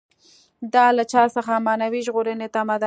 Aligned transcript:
دا 0.73 0.85
له 0.97 1.03
چا 1.11 1.23
څخه 1.35 1.53
معنوي 1.67 2.01
ژغورنې 2.07 2.47
تمه 2.55 2.75
ده. 2.77 2.79